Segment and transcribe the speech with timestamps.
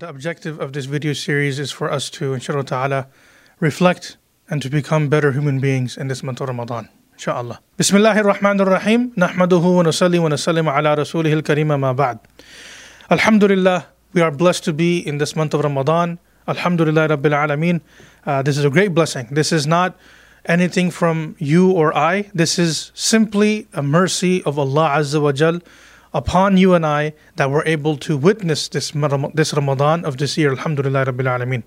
[0.00, 3.08] The objective of this video series is for us to, inshallah ta'ala,
[3.58, 4.16] reflect
[4.48, 6.88] and to become better human beings in this month of Ramadan.
[7.14, 7.58] Inshallah.
[7.76, 9.10] Bismillahir Rahmanir Rahim.
[9.14, 12.20] Nahmaduhu wa nusalli wa nusallim ala rasulihil karima ma ba'd.
[13.10, 16.20] Alhamdulillah, we are blessed to be in this month of Ramadan.
[16.46, 17.80] Alhamdulillah Rabbil Alameen.
[18.24, 19.26] Uh, this is a great blessing.
[19.32, 19.98] This is not
[20.44, 22.30] anything from you or I.
[22.32, 25.60] This is simply a mercy of Allah Azza wa Jal
[26.13, 28.91] upon you and I that we're able to witness this,
[29.33, 30.51] this Ramadan of this year.
[30.51, 31.63] Alhamdulillah Rabbil Alameen.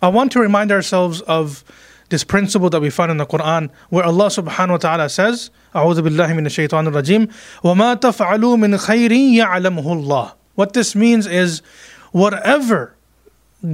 [0.00, 1.64] I want to remind ourselves of
[2.08, 6.02] this principle that we find in the Quran where Allah subhanahu wa ta'ala says, أعوذ
[6.02, 7.28] بالله من الشيطان الرجيم
[7.62, 10.32] وما تفعلوا من خير يعلمه الله.
[10.56, 11.62] What this means is
[12.10, 12.94] whatever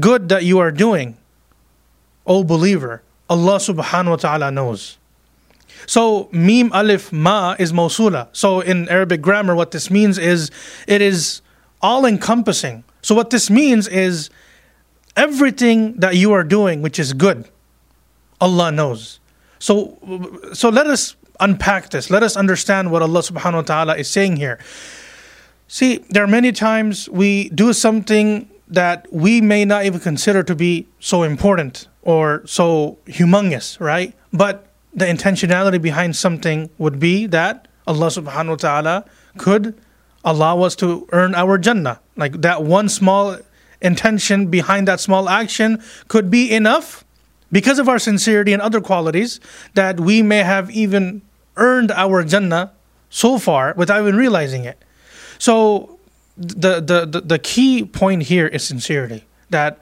[0.00, 1.16] good that you are doing,
[2.26, 4.98] O believer, Allah subhanahu wa ta'ala knows.
[5.85, 8.27] So mim alif ma is mawsula.
[8.31, 10.51] So in Arabic grammar, what this means is
[10.87, 11.41] it is
[11.81, 12.83] all encompassing.
[13.01, 14.29] So what this means is
[15.15, 17.49] everything that you are doing which is good,
[18.39, 19.19] Allah knows.
[19.59, 19.97] So
[20.53, 22.09] so let us unpack this.
[22.09, 24.59] Let us understand what Allah subhanahu wa ta'ala is saying here.
[25.67, 30.55] See, there are many times we do something that we may not even consider to
[30.55, 34.13] be so important or so humongous, right?
[34.31, 39.05] But the intentionality behind something would be that Allah subhanahu wa ta'ala
[39.37, 39.75] could
[40.23, 41.99] allow us to earn our Jannah.
[42.15, 43.37] Like that one small
[43.81, 47.03] intention behind that small action could be enough
[47.51, 49.39] because of our sincerity and other qualities
[49.73, 51.21] that we may have even
[51.57, 52.71] earned our Jannah
[53.09, 54.83] so far without even realizing it.
[55.37, 55.97] So
[56.37, 59.25] the the the, the key point here is sincerity.
[59.49, 59.79] That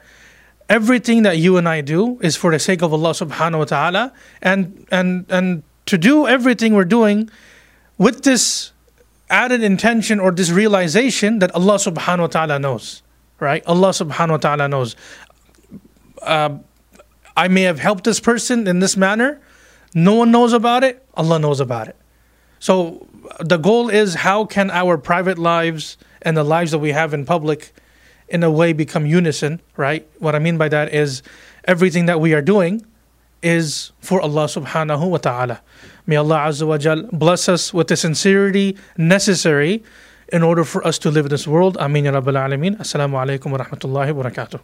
[0.70, 4.12] everything that you and I do is for the sake of Allah subhanahu wa ta'ala.
[4.40, 7.28] And and and to do everything we're doing
[7.98, 8.72] with this
[9.28, 13.02] added intention or this realization that Allah subhanahu wa ta'ala knows
[13.40, 13.64] right?
[13.66, 14.94] Allah subhanahu wa ta'ala knows.
[16.22, 16.58] Uh,
[17.36, 19.40] I may have helped this person in this manner.
[19.94, 21.04] No one knows about it.
[21.14, 21.96] Allah knows about it.
[22.60, 23.06] So
[23.40, 27.24] the goal is how can our private lives and the lives that we have in
[27.24, 27.72] public
[28.30, 30.06] in a way become unison, right?
[30.18, 31.22] What I mean by that is
[31.64, 32.86] everything that we are doing
[33.42, 35.60] is for Allah subhanahu wa ta'ala.
[36.06, 39.82] May Allah Azza wa Jal bless us with the sincerity necessary
[40.32, 41.76] in order for us to live in this world.
[41.78, 42.78] Ameen ya Rabbil Alameen.
[42.78, 44.60] Assalamu alaikum wa rahmatullahi wa barakatuh.